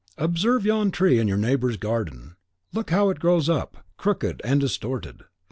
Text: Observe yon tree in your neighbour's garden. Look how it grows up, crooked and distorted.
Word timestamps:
Observe 0.17 0.65
yon 0.65 0.89
tree 0.89 1.19
in 1.19 1.27
your 1.27 1.37
neighbour's 1.37 1.77
garden. 1.77 2.35
Look 2.73 2.89
how 2.89 3.11
it 3.11 3.19
grows 3.19 3.47
up, 3.47 3.85
crooked 3.97 4.41
and 4.43 4.59
distorted. 4.59 5.25